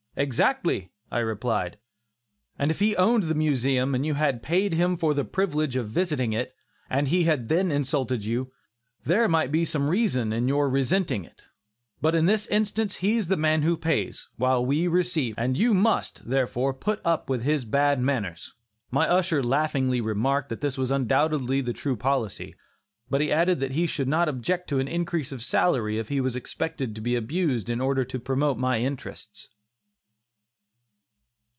"Exactly," 0.17 0.91
I 1.09 1.19
replied, 1.19 1.77
"and 2.59 2.69
if 2.69 2.79
he 2.79 2.97
owned 2.97 3.23
the 3.23 3.33
Museum, 3.33 3.95
and 3.95 4.05
you 4.05 4.15
had 4.15 4.43
paid 4.43 4.73
him 4.73 4.97
for 4.97 5.13
the 5.13 5.23
privilege 5.23 5.77
of 5.77 5.87
visiting 5.87 6.33
it, 6.33 6.53
and 6.89 7.07
he 7.07 7.23
had 7.23 7.47
then 7.47 7.71
insulted 7.71 8.25
you, 8.25 8.51
there 9.05 9.29
might 9.29 9.53
be 9.53 9.63
some 9.63 9.87
reason 9.89 10.33
in 10.33 10.49
your 10.49 10.69
resenting 10.69 11.23
it, 11.23 11.43
but 12.01 12.13
in 12.13 12.25
this 12.25 12.45
instance 12.47 12.97
he 12.97 13.15
is 13.15 13.29
the 13.29 13.37
man 13.37 13.61
who 13.61 13.77
pays, 13.77 14.27
while 14.35 14.63
we 14.65 14.85
receive, 14.85 15.33
and 15.37 15.55
you 15.55 15.73
must, 15.73 16.25
therefore, 16.29 16.73
put 16.73 16.99
up 17.05 17.29
with 17.29 17.43
his 17.43 17.63
bad 17.63 18.01
manners." 18.01 18.53
My 18.91 19.07
usher 19.07 19.41
laughingly 19.41 20.01
remarked, 20.01 20.49
that 20.49 20.59
this 20.59 20.77
was 20.77 20.91
undoubtedly 20.91 21.61
the 21.61 21.71
true 21.71 21.95
policy, 21.95 22.53
but 23.09 23.21
he 23.21 23.31
added 23.31 23.61
that 23.61 23.71
he 23.71 23.87
should 23.87 24.09
not 24.09 24.27
object 24.27 24.67
to 24.69 24.79
an 24.79 24.89
increase 24.89 25.31
of 25.31 25.41
salary 25.41 25.97
if 25.97 26.09
he 26.09 26.19
was 26.19 26.35
expected 26.35 26.95
to 26.95 27.01
be 27.01 27.15
abused 27.15 27.69
in 27.69 27.79
order 27.79 28.03
to 28.03 28.19
promote 28.19 28.57
my 28.57 28.77
interests. 28.79 29.47